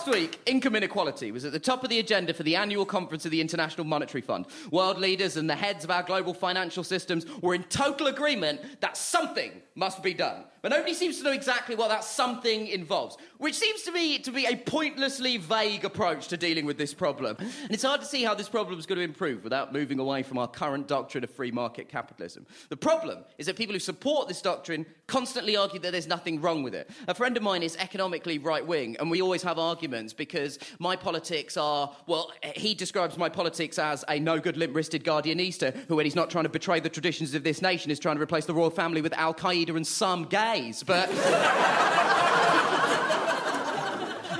last 0.00 0.14
week, 0.14 0.40
income 0.46 0.76
inequality 0.76 1.30
was 1.30 1.44
at 1.44 1.52
the 1.52 1.58
top 1.58 1.84
of 1.84 1.90
the 1.90 1.98
agenda 1.98 2.32
for 2.32 2.42
the 2.42 2.56
annual 2.56 2.86
conference 2.86 3.26
of 3.26 3.30
the 3.30 3.40
International 3.40 3.84
Monetary 3.84 4.22
Fund. 4.22 4.46
World 4.70 4.96
leaders 4.96 5.36
and 5.36 5.50
the 5.50 5.54
heads 5.54 5.84
of 5.84 5.90
our 5.90 6.02
global 6.02 6.32
financial 6.32 6.82
systems 6.82 7.26
were 7.42 7.54
in 7.54 7.64
total 7.64 8.06
agreement 8.06 8.62
that 8.80 8.96
something 8.96 9.60
must 9.80 10.02
be 10.02 10.12
done. 10.12 10.44
But 10.62 10.72
nobody 10.72 10.92
seems 10.92 11.16
to 11.18 11.24
know 11.24 11.32
exactly 11.32 11.74
what 11.74 11.88
that 11.88 12.04
something 12.04 12.66
involves, 12.66 13.16
which 13.38 13.54
seems 13.54 13.80
to 13.84 13.92
me 13.92 14.18
to 14.18 14.30
be 14.30 14.44
a 14.44 14.56
pointlessly 14.56 15.38
vague 15.38 15.86
approach 15.86 16.28
to 16.28 16.36
dealing 16.36 16.66
with 16.66 16.76
this 16.76 16.92
problem. 16.92 17.36
And 17.38 17.70
it's 17.70 17.82
hard 17.82 18.02
to 18.02 18.06
see 18.06 18.22
how 18.22 18.34
this 18.34 18.48
problem 18.48 18.78
is 18.78 18.84
going 18.84 18.98
to 18.98 19.04
improve 19.04 19.42
without 19.42 19.72
moving 19.72 19.98
away 19.98 20.22
from 20.22 20.36
our 20.36 20.48
current 20.48 20.86
doctrine 20.86 21.24
of 21.24 21.30
free 21.30 21.50
market 21.50 21.88
capitalism. 21.88 22.46
The 22.68 22.76
problem 22.76 23.24
is 23.38 23.46
that 23.46 23.56
people 23.56 23.72
who 23.72 23.78
support 23.78 24.28
this 24.28 24.42
doctrine 24.42 24.84
constantly 25.06 25.56
argue 25.56 25.80
that 25.80 25.92
there's 25.92 26.06
nothing 26.06 26.42
wrong 26.42 26.62
with 26.62 26.74
it. 26.74 26.90
A 27.08 27.14
friend 27.14 27.34
of 27.38 27.42
mine 27.42 27.62
is 27.62 27.74
economically 27.78 28.38
right 28.38 28.64
wing, 28.64 28.98
and 29.00 29.10
we 29.10 29.22
always 29.22 29.42
have 29.42 29.58
arguments 29.58 30.12
because 30.12 30.58
my 30.78 30.94
politics 30.94 31.56
are, 31.56 31.90
well, 32.06 32.32
he 32.54 32.74
describes 32.74 33.16
my 33.16 33.30
politics 33.30 33.78
as 33.78 34.04
a 34.10 34.20
no 34.20 34.38
good 34.38 34.58
limp 34.58 34.76
wristed 34.76 35.04
guardianista 35.04 35.74
who, 35.88 35.96
when 35.96 36.04
he's 36.04 36.14
not 36.14 36.28
trying 36.28 36.44
to 36.44 36.50
betray 36.50 36.80
the 36.80 36.90
traditions 36.90 37.34
of 37.34 37.44
this 37.44 37.62
nation, 37.62 37.90
is 37.90 37.98
trying 37.98 38.16
to 38.16 38.22
replace 38.22 38.44
the 38.44 38.54
royal 38.54 38.68
family 38.68 39.00
with 39.00 39.14
Al 39.14 39.32
Qaeda 39.32 39.69
and 39.76 39.86
some 39.86 40.24
gays. 40.24 40.82
But. 40.82 41.08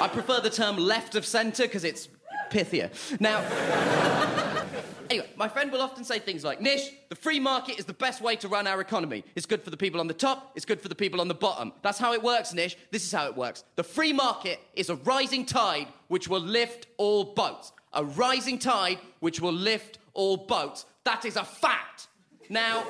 I 0.00 0.08
prefer 0.08 0.40
the 0.40 0.50
term 0.50 0.76
left 0.78 1.14
of 1.14 1.26
centre 1.26 1.64
because 1.64 1.84
it's 1.84 2.08
pithier. 2.50 2.90
Now. 3.20 3.44
Anyway, 5.10 5.28
my 5.36 5.48
friend 5.48 5.72
will 5.72 5.82
often 5.82 6.04
say 6.04 6.20
things 6.20 6.44
like, 6.44 6.60
Nish, 6.60 6.88
the 7.08 7.16
free 7.16 7.40
market 7.40 7.80
is 7.80 7.84
the 7.84 7.92
best 7.92 8.22
way 8.22 8.36
to 8.36 8.46
run 8.46 8.68
our 8.68 8.80
economy. 8.80 9.24
It's 9.34 9.44
good 9.44 9.60
for 9.60 9.70
the 9.70 9.76
people 9.76 9.98
on 9.98 10.06
the 10.06 10.14
top, 10.14 10.52
it's 10.54 10.64
good 10.64 10.80
for 10.80 10.88
the 10.88 10.94
people 10.94 11.20
on 11.20 11.26
the 11.26 11.34
bottom. 11.34 11.72
That's 11.82 11.98
how 11.98 12.12
it 12.12 12.22
works, 12.22 12.54
Nish. 12.54 12.76
This 12.92 13.04
is 13.04 13.10
how 13.10 13.26
it 13.26 13.36
works. 13.36 13.64
The 13.74 13.82
free 13.82 14.12
market 14.12 14.60
is 14.74 14.88
a 14.88 14.94
rising 14.94 15.44
tide 15.44 15.88
which 16.06 16.28
will 16.28 16.40
lift 16.40 16.86
all 16.96 17.34
boats. 17.34 17.72
A 17.92 18.04
rising 18.04 18.56
tide 18.56 19.00
which 19.18 19.40
will 19.40 19.52
lift 19.52 19.98
all 20.14 20.36
boats. 20.36 20.86
That 21.02 21.24
is 21.24 21.34
a 21.34 21.44
fact. 21.44 22.06
Now, 22.50 22.82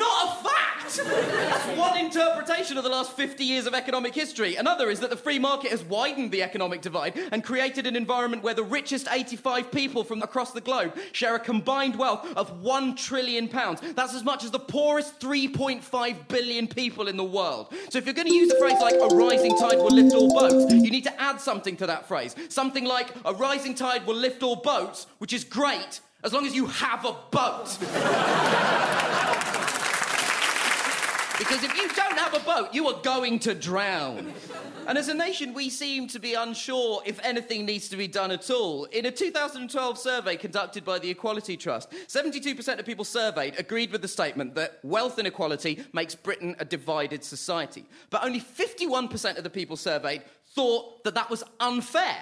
not 0.00 0.24
a 0.24 0.42
fact! 0.42 0.96
That's 0.96 1.78
one 1.78 1.96
interpretation 1.98 2.76
of 2.76 2.82
the 2.82 2.90
last 2.90 3.12
50 3.12 3.44
years 3.44 3.66
of 3.66 3.74
economic 3.74 4.14
history. 4.14 4.56
Another 4.56 4.90
is 4.90 4.98
that 5.00 5.10
the 5.10 5.16
free 5.16 5.38
market 5.38 5.70
has 5.70 5.84
widened 5.84 6.32
the 6.32 6.42
economic 6.42 6.80
divide 6.80 7.16
and 7.30 7.44
created 7.44 7.86
an 7.86 7.94
environment 7.94 8.42
where 8.42 8.54
the 8.54 8.64
richest 8.64 9.06
85 9.08 9.70
people 9.70 10.02
from 10.02 10.22
across 10.22 10.50
the 10.52 10.60
globe 10.60 10.96
share 11.12 11.36
a 11.36 11.38
combined 11.38 11.96
wealth 11.96 12.26
of 12.36 12.60
1 12.60 12.96
trillion 12.96 13.46
pounds. 13.46 13.80
That's 13.94 14.14
as 14.14 14.24
much 14.24 14.42
as 14.42 14.50
the 14.50 14.58
poorest 14.58 15.20
3.5 15.20 16.28
billion 16.28 16.66
people 16.66 17.06
in 17.06 17.16
the 17.16 17.24
world. 17.24 17.72
So 17.90 17.98
if 17.98 18.04
you're 18.04 18.14
going 18.14 18.28
to 18.28 18.34
use 18.34 18.50
a 18.50 18.58
phrase 18.58 18.80
like 18.80 18.94
a 18.94 19.14
rising 19.14 19.56
tide 19.56 19.78
will 19.78 19.94
lift 19.94 20.14
all 20.14 20.32
boats, 20.34 20.72
you 20.72 20.90
need 20.90 21.04
to 21.04 21.20
add 21.20 21.40
something 21.40 21.76
to 21.76 21.86
that 21.86 22.08
phrase. 22.08 22.34
Something 22.48 22.84
like 22.84 23.14
a 23.24 23.34
rising 23.34 23.74
tide 23.74 24.06
will 24.06 24.16
lift 24.16 24.42
all 24.42 24.56
boats, 24.56 25.06
which 25.18 25.32
is 25.32 25.44
great 25.44 26.00
as 26.22 26.32
long 26.32 26.46
as 26.46 26.54
you 26.54 26.66
have 26.66 27.04
a 27.04 27.14
boat. 27.30 27.78
Because 31.40 31.64
if 31.64 31.74
you 31.74 31.88
don't 31.88 32.18
have 32.18 32.34
a 32.34 32.40
boat, 32.40 32.74
you 32.74 32.86
are 32.88 33.00
going 33.00 33.38
to 33.38 33.54
drown. 33.54 34.34
And 34.86 34.98
as 34.98 35.08
a 35.08 35.14
nation, 35.14 35.54
we 35.54 35.70
seem 35.70 36.06
to 36.08 36.18
be 36.18 36.34
unsure 36.34 37.00
if 37.06 37.18
anything 37.24 37.64
needs 37.64 37.88
to 37.88 37.96
be 37.96 38.06
done 38.06 38.30
at 38.30 38.50
all. 38.50 38.84
In 38.84 39.06
a 39.06 39.10
2012 39.10 39.98
survey 39.98 40.36
conducted 40.36 40.84
by 40.84 40.98
the 40.98 41.08
Equality 41.08 41.56
Trust, 41.56 41.90
72% 42.08 42.78
of 42.78 42.84
people 42.84 43.06
surveyed 43.06 43.58
agreed 43.58 43.90
with 43.90 44.02
the 44.02 44.08
statement 44.08 44.54
that 44.56 44.80
wealth 44.82 45.18
inequality 45.18 45.82
makes 45.94 46.14
Britain 46.14 46.56
a 46.58 46.64
divided 46.66 47.24
society. 47.24 47.86
But 48.10 48.22
only 48.22 48.42
51% 48.42 49.38
of 49.38 49.42
the 49.42 49.48
people 49.48 49.78
surveyed 49.78 50.24
thought 50.48 51.04
that 51.04 51.14
that 51.14 51.30
was 51.30 51.42
unfair. 51.58 52.18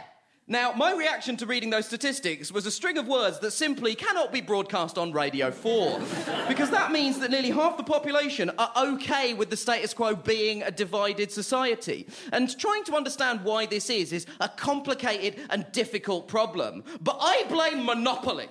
Now, 0.50 0.72
my 0.72 0.94
reaction 0.94 1.36
to 1.38 1.46
reading 1.46 1.68
those 1.68 1.84
statistics 1.84 2.50
was 2.50 2.64
a 2.64 2.70
string 2.70 2.96
of 2.96 3.06
words 3.06 3.38
that 3.40 3.50
simply 3.50 3.94
cannot 3.94 4.32
be 4.32 4.40
broadcast 4.40 4.96
on 4.96 5.12
Radio 5.12 5.50
4. 5.50 6.00
because 6.48 6.70
that 6.70 6.90
means 6.90 7.18
that 7.18 7.30
nearly 7.30 7.50
half 7.50 7.76
the 7.76 7.82
population 7.82 8.50
are 8.56 8.72
okay 8.78 9.34
with 9.34 9.50
the 9.50 9.58
status 9.58 9.92
quo 9.92 10.14
being 10.14 10.62
a 10.62 10.70
divided 10.70 11.30
society. 11.30 12.06
And 12.32 12.58
trying 12.58 12.84
to 12.84 12.96
understand 12.96 13.44
why 13.44 13.66
this 13.66 13.90
is 13.90 14.10
is 14.10 14.24
a 14.40 14.48
complicated 14.48 15.38
and 15.50 15.70
difficult 15.72 16.28
problem. 16.28 16.82
But 17.02 17.18
I 17.20 17.44
blame 17.50 17.84
monopoly. 17.84 18.48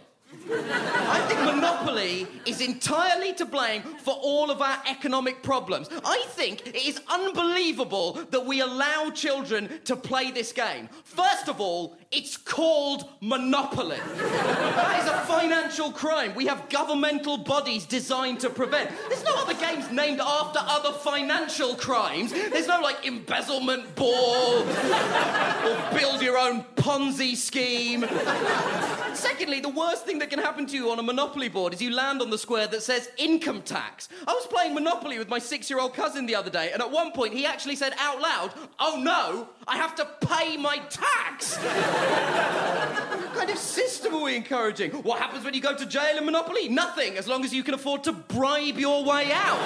I 0.50 1.26
think 1.28 1.42
monopoly 1.42 2.28
is 2.46 2.62
entirely 2.62 3.34
to 3.34 3.46
blame 3.46 3.82
for 3.82 4.14
all 4.14 4.50
of 4.50 4.62
our 4.62 4.78
economic 4.88 5.44
problems. 5.44 5.90
I 6.06 6.24
think 6.30 6.68
it 6.68 6.76
is 6.76 7.00
unbelievable 7.10 8.14
that 8.32 8.46
we 8.46 8.62
allow 8.62 9.10
children 9.10 9.80
to 9.86 9.96
play 9.96 10.32
this 10.32 10.52
game. 10.52 10.90
First 11.04 11.50
of 11.50 11.60
all, 11.60 11.98
it's 12.12 12.38
called 12.38 13.10
monopoly. 13.20 14.00
that 14.18 15.04
is 15.04 15.10
a 15.10 15.18
financial 15.26 15.92
crime. 15.92 16.34
We 16.36 16.46
have 16.46 16.70
governmental 16.70 17.38
bodies 17.38 17.86
designed 17.86 18.40
to 18.42 18.50
prevent. 18.50 18.92
There's 19.10 19.26
no 19.26 19.36
other 19.36 19.54
games 19.56 19.92
named 19.92 20.22
after 20.22 20.60
other 20.62 20.94
financial 20.94 21.76
crimes. 21.76 22.32
There's 22.32 22.68
no 22.68 22.80
like 22.80 23.06
embezzlement 23.06 23.96
ball 23.96 24.64
or 25.68 25.98
build 25.98 26.22
your 26.22 26.38
own 26.38 26.64
Ponzi 26.76 27.36
scheme. 27.36 28.06
Secondly, 29.14 29.60
the 29.60 29.70
worst 29.70 30.06
thing 30.06 30.20
that 30.20 30.30
can 30.30 30.40
happen 30.40 30.66
to 30.68 30.76
you 30.76 30.92
on 30.92 31.00
a 31.00 31.04
Monopoly 31.04 31.50
board 31.50 31.74
is 31.74 31.82
you 31.82 31.92
land 31.92 32.22
on 32.22 32.30
the 32.30 32.38
square 32.38 32.68
that 32.68 32.84
says 32.84 33.10
income 33.18 33.62
tax. 33.62 34.08
I 34.28 34.34
was 34.34 34.46
playing 34.48 34.74
Monopoly 34.74 35.18
with 35.18 35.28
my 35.28 35.40
six 35.40 35.70
year 35.70 35.80
old 35.80 35.94
cousin 35.94 36.26
the 36.26 36.36
other 36.36 36.50
day, 36.50 36.72
and 36.72 36.82
at 36.82 36.92
one 36.92 37.12
point 37.12 37.34
he 37.34 37.46
actually 37.46 37.76
said 37.76 37.94
out 38.00 38.22
loud, 38.22 38.52
Oh 38.80 39.00
no, 39.02 39.50
I 39.68 39.78
have 39.78 39.96
to 39.96 40.06
pay 40.22 40.56
my 40.58 40.78
tax. 40.90 41.58
what 41.58 43.34
kind 43.34 43.50
of 43.50 43.58
system 43.58 44.14
are 44.16 44.24
we 44.24 44.36
encouraging? 44.36 44.92
What 44.92 45.20
happens 45.20 45.44
when 45.44 45.54
you 45.54 45.62
go 45.62 45.76
to 45.76 45.86
jail 45.86 46.18
in 46.18 46.26
Monopoly? 46.26 46.70
Nothing, 46.70 47.18
as 47.18 47.28
long 47.28 47.44
as 47.44 47.54
you 47.54 47.64
can 47.64 47.74
afford 47.74 48.04
to 48.06 48.14
bribe 48.14 48.78
your 48.78 49.04
way 49.04 49.32
out. 49.34 49.58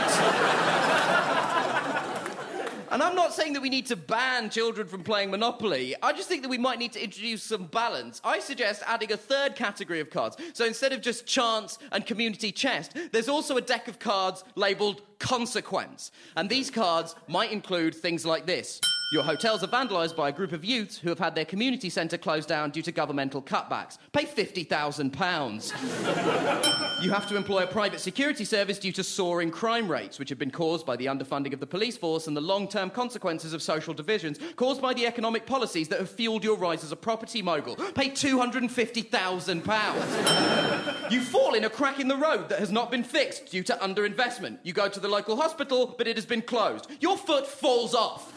And 2.92 3.02
I'm 3.02 3.16
not 3.16 3.34
saying 3.34 3.54
that 3.54 3.62
we 3.62 3.70
need 3.70 3.86
to 3.86 3.96
ban 3.96 4.50
children 4.50 4.86
from 4.86 5.02
playing 5.02 5.32
Monopoly. 5.32 5.96
I 6.04 6.12
just 6.12 6.28
think 6.28 6.42
that 6.42 6.50
we 6.50 6.58
might 6.58 6.78
need 6.78 6.92
to 6.92 7.02
introduce 7.02 7.42
some 7.42 7.68
balance. 7.68 8.20
I 8.22 8.40
suggest 8.40 8.84
adding 8.86 9.14
a 9.14 9.18
third 9.18 9.56
category 9.56 10.02
of 10.02 10.10
cards. 10.10 10.36
So 10.52 10.66
instead 10.66 10.92
of 10.92 11.00
just 11.02 11.26
chance 11.26 11.80
and 11.94 12.06
community 12.06 12.52
chest, 12.52 12.98
there's 13.14 13.30
also 13.30 13.56
a 13.56 13.62
deck 13.62 13.88
of 13.88 13.98
cards 13.98 14.44
labeled 14.56 15.04
consequence. 15.20 16.12
And 16.36 16.50
these 16.50 16.70
cards 16.70 17.16
might 17.30 17.54
include 17.54 17.96
things 17.96 18.26
like 18.26 18.46
this. 18.46 18.82
Your 19.12 19.24
hotels 19.24 19.62
are 19.62 19.68
vandalised 19.68 20.16
by 20.16 20.30
a 20.30 20.32
group 20.32 20.54
of 20.54 20.64
youths 20.64 20.98
who 20.98 21.10
have 21.10 21.20
had 21.20 21.36
their 21.36 21.44
community 21.44 21.90
centre 21.90 22.18
closed 22.18 22.48
down 22.48 22.72
due 22.72 22.82
to 22.84 22.94
governmental 22.94 23.42
cutbacks. 23.42 23.98
Pay 24.14 24.24
£50,000. 24.24 27.04
you 27.04 27.12
have 27.12 27.28
to 27.28 27.36
employ 27.36 27.64
a 27.64 27.68
private 27.68 28.00
security 28.00 28.46
service 28.46 28.80
due 28.80 28.94
to 28.94 29.04
soaring 29.04 29.52
crime 29.52 29.92
rates, 29.92 30.18
which 30.18 30.30
have 30.30 30.40
been 30.40 30.50
caused 30.50 30.86
by 30.86 30.96
the 30.96 31.08
underfunding 31.08 31.52
of 31.52 31.60
the 31.60 31.68
police 31.68 31.98
force 31.98 32.28
and 32.28 32.38
the 32.38 32.42
long 32.42 32.70
term 32.70 32.90
consequences 32.90 33.52
of 33.52 33.62
social 33.62 33.94
divisions 33.94 34.40
caused 34.56 34.82
by 34.82 34.94
the 34.94 35.06
economic 35.06 35.46
policies 35.46 35.90
that 35.90 36.00
have 36.00 36.10
fuelled 36.10 36.46
your 36.46 36.56
rise 36.56 36.82
as 36.82 36.94
a 36.94 36.96
property 36.96 37.42
mogul. 37.42 37.76
Pay 37.76 38.12
£250,000. 38.12 41.12
you 41.12 41.20
fall 41.20 41.54
in 41.54 41.66
a 41.66 41.70
crack 41.70 42.00
in 42.00 42.08
the 42.08 42.16
road 42.16 42.48
that 42.48 42.60
has 42.60 42.72
not 42.72 42.90
been 42.90 43.04
fixed 43.04 43.52
due 43.52 43.64
to 43.64 43.74
underinvestment. 43.74 44.60
You 44.64 44.72
go 44.72 44.88
to 44.88 45.02
the 45.02 45.10
local 45.10 45.36
hospital, 45.36 45.96
but 45.98 46.08
it 46.08 46.16
has 46.16 46.26
been 46.26 46.44
closed. 46.44 46.88
Your 47.02 47.18
foot 47.18 47.46
falls 47.46 47.94
off. 47.94 48.32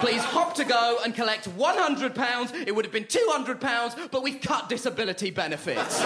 Please 0.00 0.22
hop 0.22 0.54
to 0.54 0.64
go 0.64 0.98
and 1.04 1.14
collect 1.14 1.46
£100. 1.58 2.66
It 2.66 2.74
would 2.74 2.86
have 2.86 2.92
been 2.92 3.04
£200, 3.04 4.10
but 4.10 4.22
we've 4.22 4.40
cut 4.40 4.68
disability 4.70 5.30
benefits. 5.30 6.00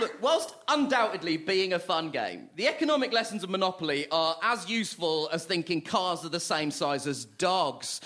Look, 0.00 0.20
whilst 0.20 0.54
undoubtedly 0.66 1.36
being 1.36 1.74
a 1.74 1.78
fun 1.78 2.10
game, 2.10 2.48
the 2.56 2.66
economic 2.66 3.12
lessons 3.12 3.44
of 3.44 3.50
Monopoly 3.50 4.06
are 4.10 4.36
as 4.42 4.68
useful 4.68 5.28
as 5.32 5.44
thinking 5.44 5.82
cars 5.82 6.24
are 6.24 6.30
the 6.30 6.40
same 6.40 6.72
size 6.72 7.06
as 7.06 7.24
dogs. 7.24 8.00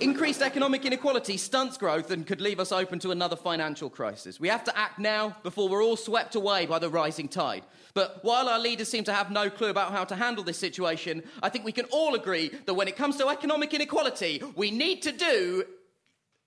Increased 0.00 0.40
economic 0.40 0.86
inequality 0.86 1.36
stunts 1.36 1.76
growth 1.76 2.10
and 2.10 2.26
could 2.26 2.40
leave 2.40 2.58
us 2.58 2.72
open 2.72 2.98
to 3.00 3.10
another 3.10 3.36
financial 3.36 3.90
crisis. 3.90 4.40
We 4.40 4.48
have 4.48 4.64
to 4.64 4.78
act 4.78 4.98
now 4.98 5.36
before 5.42 5.68
we're 5.68 5.82
all 5.82 5.96
swept 5.96 6.34
away 6.34 6.64
by 6.64 6.78
the 6.78 6.88
rising 6.88 7.28
tide. 7.28 7.64
But 7.92 8.20
while 8.22 8.48
our 8.48 8.58
leaders 8.58 8.88
seem 8.88 9.04
to 9.04 9.12
have 9.12 9.30
no 9.30 9.50
clue 9.50 9.68
about 9.68 9.92
how 9.92 10.04
to 10.04 10.16
handle 10.16 10.42
this 10.42 10.58
situation, 10.58 11.22
I 11.42 11.50
think 11.50 11.66
we 11.66 11.72
can 11.72 11.84
all 11.86 12.14
agree 12.14 12.50
that 12.64 12.74
when 12.74 12.88
it 12.88 12.96
comes 12.96 13.16
to 13.16 13.28
economic 13.28 13.74
inequality, 13.74 14.42
we 14.56 14.70
need 14.70 15.02
to 15.02 15.12
do 15.12 15.64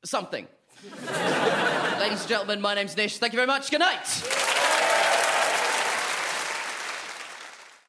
something. 0.04 0.48
Ladies 2.00 2.22
and 2.22 2.30
gentlemen, 2.30 2.60
my 2.60 2.74
name's 2.74 2.98
Nish. 2.98 3.18
Thank 3.20 3.34
you 3.34 3.38
very 3.38 3.48
much. 3.48 3.70
Good 3.70 3.82
night. 3.82 4.62